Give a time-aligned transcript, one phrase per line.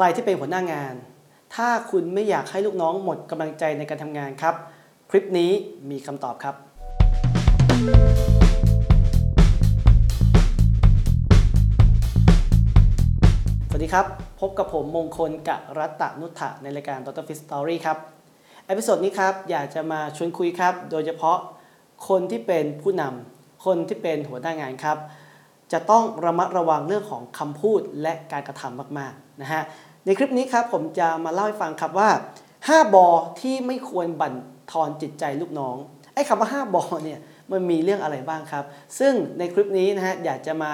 [0.00, 0.94] ใครที่เป็นหัวหน้างาน
[1.54, 4.54] ถ้าคุณไม่อยากให้ลูกน้องหมดกำลังใจในการทำงานครับ
[5.10, 5.50] คลิปนี้
[5.90, 6.54] มีคำตอบครับ
[13.70, 14.06] สวัสดีครับ
[14.40, 17.24] พบกับผมมงคลกะรัตตนุถะในรายการ Dr.
[17.28, 17.98] Fit Story ครับ
[18.66, 21.38] episode นี้ครับ อยากจะมาชวนคุยครับ โดยเฉพาะ
[22.08, 24.98] คนที่เป็นผู้นำคนที่เป็นหัวหน้างานครับ
[25.72, 29.62] จะต้องระมัดระวังเรื่องของคำพูดและการกระทำมากๆนะฮะ
[30.04, 32.10] ในคลิปนี้ครับผมจะมาเล่าให้ฟังครับว่า
[32.52, 33.06] 5 บอ
[33.40, 34.34] ที่ไม่ควรบั่น
[34.72, 35.76] ทอนจิตใจลูกน้อง
[36.14, 37.18] ไอ้คำว่า 5 บอเนี่ย
[37.50, 38.64] มันมีเรื่องอะไรบ้างครับ
[38.98, 40.72] ซึ่งในคลิปนี้นะฮะอยากจะมา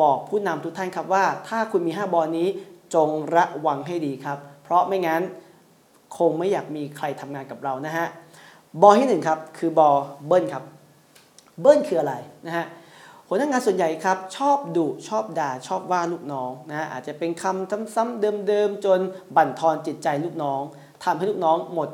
[0.00, 2.48] บอกผู้นำทุกท่านครับว่า ถ้าคุณมี 5 บอนี้
[2.94, 5.22] จงระวังให้ดีครับ เพราะไม่งั้น
[6.18, 8.06] คงไม่อยากมีใครทำงานกับเรานะฮะ
[8.82, 9.88] บอที่หนึ่งครับคือบอ
[10.26, 10.64] เบิ้ลครับ
[11.60, 12.14] เบิ้ลคืออะไร
[12.46, 12.66] นะฮะ
[13.30, 19.00] หัวหน้างานส่วนใหญ่ครับชอบดุชอบด่าชอบว่าลูกน้องนะฮะอาจจะเป็นคำซ้ำๆเดิมๆ จน
[19.36, 20.60] บั่นทอนจิตใจลูกน้อง
[21.04, 21.88] ทำให้ลูกน้องหมด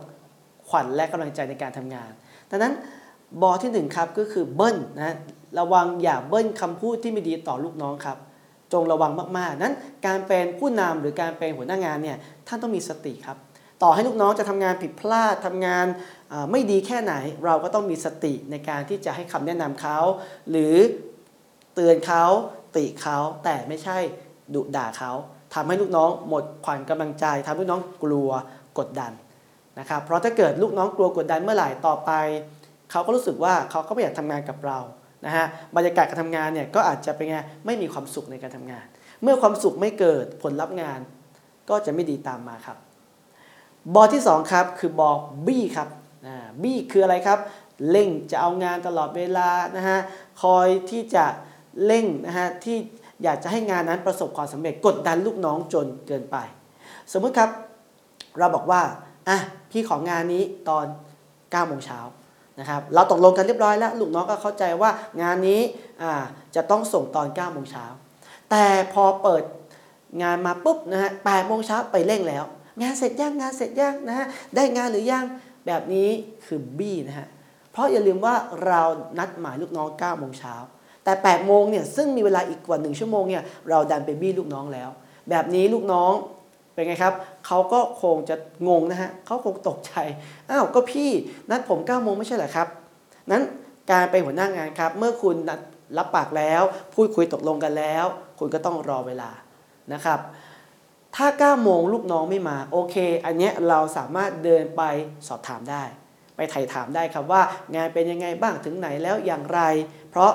[0.69, 2.11] ขวัญและกำลังใจในการทำงาน
[2.51, 2.73] ดังนั้น
[3.43, 5.17] บอที่หนึ่งครับก็คือเบิ้ลนะ
[5.59, 8.19] ระวังอย่าเบิ้ลคำพูดที่ไม่ดีต่อลูกน้องครับ
[8.73, 9.75] จงระวังมากๆ นั้น
[10.07, 12.17] การเป็นผู้นำหรือการเป็นหัวหน้างานเนี่ย
[12.49, 13.37] ท่านต้องมีสติครับ
[13.83, 15.87] ต่อให้ลูกน้องจะทำงานผิดพลาดทำงาน
[16.51, 19.99] ไม่ดีแค่ไหน เราก็ต้องมีสติในการที่จะให้คำแนะนำเขา
[20.51, 20.75] หรือ
[21.75, 22.25] เตือนเขา
[22.77, 23.99] ติเขาแต่ไม่ใช่
[24.55, 25.13] ดุด่าเขา
[25.55, 28.31] ทำให้ลูกน้องหมดขวัญกำลังใจทำให้ลูกน้องกลัว
[28.79, 29.13] กดดัน
[29.79, 32.11] นะครับเพราะถ้าเกิดลูกน้องกลัวกดดันเมื่อไหร่ต่อไป
[32.91, 34.79] เขาก็รู้สึกว่าเขาก็ไม่อยากทำงานกับเรา
[35.25, 37.37] นะฮะบรรยากาศการทำงานเนี่ยก็อาจจะเป็นไง
[37.67, 38.87] ไม่มีความสุขในการทำงาน
[39.23, 41.01] เมื่อความสุขไม่เกิดผลลัพธ์งาน
[41.71, 42.77] ก็จะไม่ดีตามมาครับ
[43.95, 45.11] บอที่ 2 ครับ คือบอ
[45.47, 45.89] บี้ครับ
[46.63, 47.39] บี้คืออะไรครับ
[47.91, 49.99] เร่งจะเอางานตลอดเวลานะฮะ
[50.43, 51.27] คอยที่จะ
[51.85, 52.77] เร่งนะฮะที่
[53.23, 56.37] อยากจะให้งานนั้นประสบความสำเร็จกดดันลูกน้องจนเกินไป
[57.13, 57.51] สมมติครับ
[58.39, 58.83] เราบอกว่า
[59.29, 59.39] อะ
[59.71, 60.87] พี่ของงานนี้ตอน
[61.27, 62.01] 9โมงเช้า
[62.61, 64.91] นะครับเราตกลงกันเรียบร้อยแล้ว ลูกน้องก็เข้าใจว่า
[65.23, 65.61] งานนี้
[66.03, 66.13] อ่า
[66.55, 67.85] จะต้องส่งตอน9โมงเช้า
[68.51, 69.43] แต่พอเปิด
[70.23, 72.45] งานมาปุ๊บนะฮะ8โมงเช้าไปเร่งแล้ว
[72.83, 75.25] งานเสร็จยังงานเสร็จยังนะฮะได้งานหรือยัง
[75.67, 76.09] แบบนี้
[76.47, 77.29] คือบี้นะฮะ
[77.73, 78.35] เพราะอย่าลืมว่า
[78.67, 78.83] เรา
[79.19, 80.55] นัดหมายลูกน้อง9โมงเช้า
[81.05, 84.91] แต่8โมงเนี่ยซึ่งมีเวลาอีกกว่า 1 ชั่วโมงเนี่ยเราดันไปบี้ลูกน้องแล้ว
[85.31, 86.13] แบบนี้ลูกน้อง
[86.75, 87.15] เป็นไงครับ
[87.47, 88.37] เขาก็คงจะ
[88.69, 89.93] งงนะฮะเขาคงตกใจ
[90.51, 91.11] อ้าวก็พี่
[91.51, 92.69] นัดผม9โมงไม่ใช่เหรอครับ
[93.31, 93.43] นั้น
[93.91, 95.61] การเป็นหัวหน้างานครับ เมื่อคุณนัด
[95.99, 96.63] รับปากแล้ว
[96.95, 98.05] พูดคุยตกลงกันแล้ว
[98.39, 99.31] คุณก็ต้องรอเวลา
[99.93, 100.21] นะครับ
[101.17, 104.83] ถ้า9โมงลูกน้องไม่มาโอเค อันเนี้ยเราสามารถเดินไป
[105.29, 105.83] สอบถามได้
[106.37, 107.43] ไปไถ่ถามได้ครับว่า
[107.75, 109.61] งานเป็นยังไงบ้างถึงไหนแล้วอย่างไร
[110.11, 110.33] เพราะ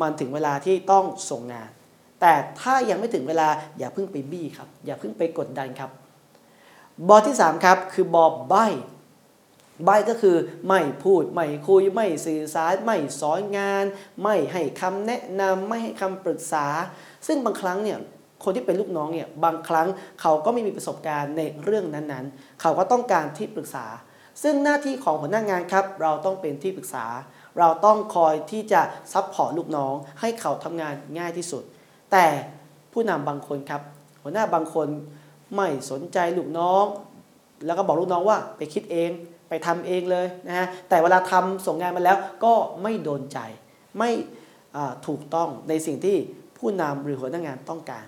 [0.00, 1.70] มันถึงเวลาที่ต้องส่งงาน
[2.20, 3.48] แต่ถ้ายังไม่ถึงเวลา
[3.78, 5.90] อย่าเพิ่งไปบี้ครับ อย่าเพิ่งไปกดดันครับ
[7.08, 8.54] บอที่ 3 ครับคือบอใบ้
[9.84, 10.36] ใบ้ก็คือ
[10.68, 13.84] ไม่พูด ไม่คุย ไม่สื่อสาร ไม่สอนงาน
[14.22, 16.66] ไม่ให้คำแนะนำไม่ให้คำปรึกษา
[17.26, 17.98] ซึ่งบางครั้งเนี่ย
[18.44, 19.88] คนที่เป็นลูกน้องเนี่ยบางครั้ง
[20.20, 23.86] เขาก็ไม่มีประสบการณ์ในเรื่องนั้นๆ เขาก็ต้องการที่ปรึกษา
[24.42, 27.06] ซึ่งหน้าที่ของหัวหน้างานครับ เราต้องเป็นที่ปรึกษา
[27.58, 28.80] เราต้องคอยที่จะ
[29.12, 31.62] support ลูกน้อง ให้เขาทำงานง่ายที่สุด
[32.12, 32.26] แต่
[32.92, 33.82] ผู้นำบางคนครับ
[34.22, 34.88] หัวหน้าบางคน
[35.56, 36.84] ไม่สนใจลูกน้อง
[37.66, 39.10] แล้วก็บอกลูกน้องว่าไปคิดเอง
[39.48, 43.38] ไปทำเองเลยนะฮะแต่เวลาทำส่งงานมาแล้วก็ไม่โดนใจ
[43.98, 44.10] ไม่
[45.06, 46.16] ถูกต้องในสิ่งที่
[46.58, 48.06] ผู้นำหรือหัวหน้างานต้องการ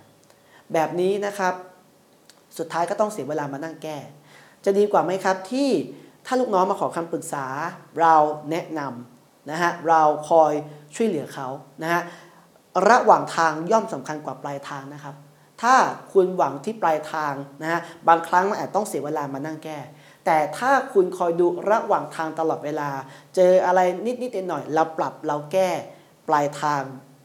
[0.73, 1.55] แบบนี้นะครับ
[2.59, 3.99] สุดท้ายก็ต้องเสียเวลามานั่งแก้
[4.65, 5.71] จะดีกว่าไหมครับที่
[6.27, 7.47] ถ้าลูกน้องมาขอคำปรึกษา
[8.01, 8.15] เรา
[8.51, 9.18] แนะนำ
[9.51, 10.53] นะฮะเราคอย
[10.95, 11.49] ช่วยเหลือเขา
[11.83, 12.03] นะฮะ
[12.89, 15.15] ระหว่างทางย่อมสำคัญกว่าปลายทางนะครับ
[15.63, 15.75] ถ้า
[16.13, 19.79] คุณหวังที่ปลายทางนะฮะบางครั้งมันอาจต้องเสียเวลามานั่งแก้
[20.25, 22.91] แต่ถ้าคุณคอยดูระหว่างทางตลอดเวลา
[23.37, 23.81] เจออะไร
[24.23, 25.71] นิดๆหน่อยเราปรับเราแก้
[26.29, 26.83] ปลายทาง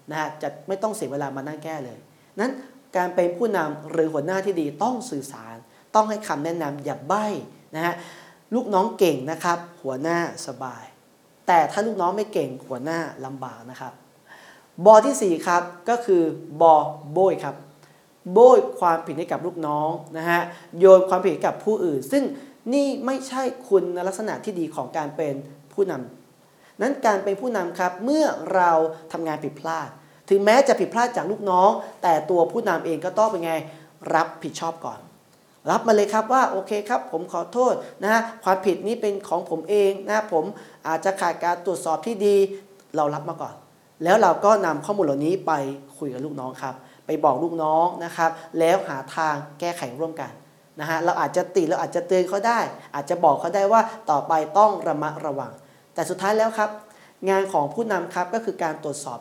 [0.09, 1.99] นะฮะจะไม่ต้องเสียเวลามานั่งแก้เลย
[2.39, 2.51] นั้น
[2.95, 5.55] การเป็นผู้นำหรือหัวหน้าที่ดีต้องสื่อสาร
[5.95, 7.25] ต้องให้คำแนะนำอย่าใบ้
[7.75, 7.93] นะฮะ
[8.53, 10.83] ลูกน้องเก่งนะครับ หัวหน้าสบาย
[11.47, 13.93] แต่ถ้าลูกน้องไม่เก่งหัวหน้าลำบากนะครับ
[14.85, 16.21] บอที่ 4 ครับก็คือ
[16.61, 16.75] บอ
[17.13, 17.55] โบยครับ
[18.33, 20.41] โบยความผิดให้กับลูกน้องนะฮะ
[20.79, 22.23] โยนความผิดกับผู้อื่น ซึ่ง
[22.73, 25.35] นี่ไม่ใช่คุณลักษณะที่ดีของการเป็น
[25.73, 28.71] ผู้นำนั้นการเป็นผู้นำครับเมื่อเรา
[29.11, 29.87] ทำงานผิดพลาด
[30.29, 31.69] ถึงแม้จะผิดพลาดจากลูกน้อง
[32.03, 33.53] แต่ตัวผู้นำเองก็ต้องเป็นไง
[34.15, 34.99] รับผิดชอบก่อน
[35.69, 40.45] รับมาเลยครับว่าโอเคครับ ผมขอโทษนะฮะความผิดนี้เป็นของผมเองนะผม
[40.87, 42.35] อาจจะขาดการตรวจสอบที่ดี
[42.95, 43.55] เรารับมาก่อน
[44.03, 45.51] แล้วเราก็นำข้อมูลเหล่านี้ไป
[45.97, 46.75] คุยกับลูกน้องครับ
[47.05, 48.29] ไปบอกลูกน้องนะครับ
[48.59, 50.31] แล้วหาทางแก้ไขร่วมกัน
[50.79, 52.59] นะฮะเราอาจจะติเราอาจจะเตือนเขาได้
[52.95, 55.51] อาจจะบอกเขาได้ว่าต่อไปต้องระมัดระวัง
[55.93, 56.69] แต่สุดท้ายแล้วครับ
[57.29, 59.19] งานของผู้นำครับก็คือการตรวจสอบ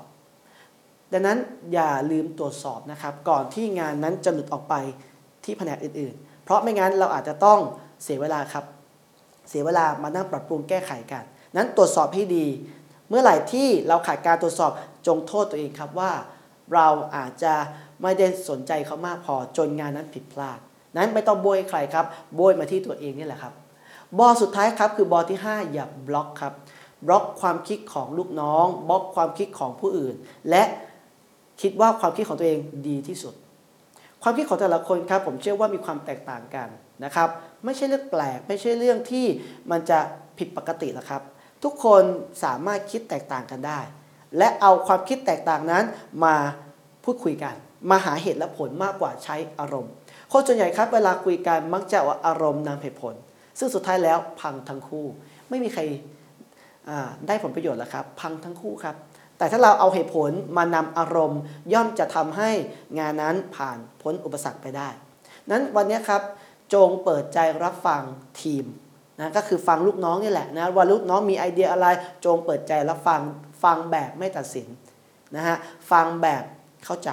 [1.13, 1.39] ดังนั้น
[1.73, 4.75] อย่าลืมตรวจสอบนะครับ ก่อนที่งานนั้นจะหลุดออกไป
[5.45, 7.59] ที่แผนกอื่นๆ เพราะไม่งั้นเราอาจจะต้อง
[8.03, 8.65] เสียเวลาครับ
[9.49, 11.25] เสียเวลามานั่งปรับปรุงแก้ไขกัน
[11.57, 12.47] นั้นตรวจสอบให้ดี
[13.09, 14.73] เมื่อไหร่ที่เราขาดการตรวจสอบ
[15.07, 16.13] จงโทษตัวเองครับว่า
[16.75, 17.55] เราอาจจะ
[18.03, 20.59] ไม่ได้สนใจเขามากพอจนงานนั้นผิดพลาด
[20.97, 23.53] นั้นไม่ต้องโบยใครครับโบยมาที่ตัวเองนี่แหละครับ
[24.19, 26.53] บอสุดท้ายครับคือบอที่ 5 อย่าบล็อกครับ
[27.07, 30.15] บล็อกความคิดของลูกน้องบล็อกความคิดของผู้อื่น
[30.51, 30.63] และ
[31.61, 33.35] คิดว่าความคิดของตัวเองดีที่สุด
[34.23, 36.69] ความคิดของแต่ละคนครับผมเชื่อว่ามีความแตกต่างกัน
[37.05, 37.29] นะครับ
[37.65, 39.27] ไม่ใช่เรื่องแปลก ไม่ใช่เรื่องที่
[39.71, 39.99] มันจะ
[40.39, 41.23] ผิดปกติหรอกครับ
[41.65, 42.03] ทุกคน
[42.45, 43.81] สามารถคิดแตกต่างกันได้
[44.39, 45.85] และเอาความคิดแตกต่างนั้น
[46.25, 46.37] มา
[47.05, 47.55] พูดคุยกัน
[47.91, 49.93] มาหาเหตุและผลมากกว่าใช้อารมณ์
[50.33, 53.15] คนส่วนใหญ่ครับเวลาคุยกันมักจะเอาอารมณ์นำเหตุผล
[53.59, 55.07] ซึ่งสุดท้ายแล้วพังทั้งคู่
[55.49, 55.83] ไม่มีใคร
[57.27, 58.97] ได้ผลประโยชน์แล้วครับ พังทั้งคู่ครับ
[59.43, 61.41] แต่ถ้าเราเอาเหตุผลมานำอารมณ์
[61.73, 62.51] ย่อมจะทำให้
[62.99, 64.89] งานนั้นผ่านพ้นอุปสรรคไปได้
[65.51, 66.23] นั้นวันนี้ครับ
[66.75, 68.03] จงเปิดใจรับฟัง
[68.41, 68.65] ทีม
[69.19, 71.87] นะก็คือฟังลูกน้องนี่แหละนะว่าลูกน้องมีไอเดียอะไร
[72.25, 73.21] จงเปิดใจรับฟัง
[73.65, 74.69] ฟังแบบไม่ตัดสิน
[75.37, 75.57] นะฮะ
[75.91, 76.43] ฟังแบบ
[76.85, 77.11] เข้าใจ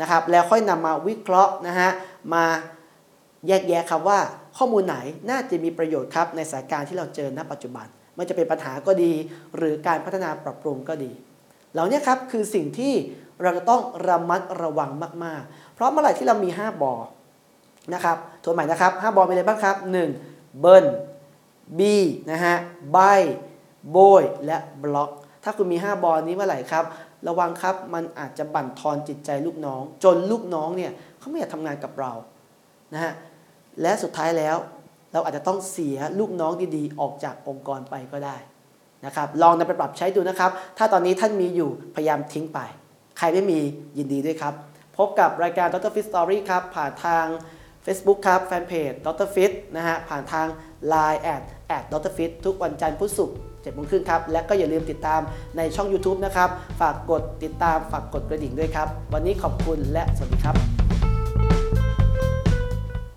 [0.00, 1.90] นะครับแล้วค่อยนำมาวิเคราะห์นะฮะ
[2.34, 2.44] มา
[3.46, 4.20] แยกแยะครับว่า
[4.58, 4.96] ข้อมูลไหน
[5.30, 7.86] น่าจะมีประโยชน์ครับในสถานการณ์ที่เราเจอณปัจจุบัน
[8.18, 9.12] มันจะเป็นปัญหาก็ดี
[9.56, 11.10] หรือการพัฒนาปรับปรุงก็ดี
[11.72, 12.94] เหล่านี้ครับคือสิ่งที่
[13.42, 14.90] เราจะต้องระมัดระวัง
[15.24, 16.94] มาก ๆ เพราะเมื่อไหร่ที่เรามี 5 บอ
[17.94, 19.76] นะครับทวนใหม่นะครับ 5 บอมีอะไรบ้างครับ
[20.18, 20.60] 1.
[20.60, 20.86] เบิ้ล
[21.78, 21.80] B
[22.30, 22.56] นะฮะ
[22.92, 22.98] ใบ
[23.90, 25.10] โบยและบล็อก
[25.44, 26.84] ถ้าคุณมี 5 บอนี้เมื่อไหร่ครับ
[27.28, 32.12] ระวังครับมันอาจจะบั่นทอนจิตใจลูกน้อง จนลูกน้องเนี่ยเขาไม่อยากทำงานกับเรา
[32.92, 33.12] นะฮะ
[33.82, 34.56] และสุดท้ายแล้ว
[35.12, 38.36] เราอาจจะต้องเสียลูกน้องดีๆ ออกจากองค์กรไปก็ได้
[39.06, 42.58] นะครับลองนำไปปรับใช้ดูนะครับ ถ้าตอนนี้ท่านมีอยู่พยายามทิ้งไป
[43.18, 43.60] ใครไม่มี
[43.98, 44.54] ยินดีด้วยครับ
[44.96, 45.92] พบกับรายการ Dr.
[45.94, 47.26] Fit Story ครับ ผ่านทาง
[47.84, 49.28] Facebook ครับแฟนเพจ Dr.
[49.34, 50.46] Fit นะฮะผ่านทาง
[50.92, 52.12] Line แอดแอด Dr.
[52.16, 55.20] Fit ทุกวันจันทร์พุธศุกร์7โมงครึ่งครับ และก็อย่าลืมติดตาม
[55.56, 56.48] ในช่อง YouTube นะครับ
[56.80, 60.87] ฝากกดติดตามฝากกดกระดิ่งด้วยครับ วันนี้ขอบคุณและสวัสดีครับ